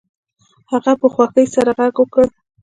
[0.71, 2.25] هغه په خوښۍ سره غږ وکړ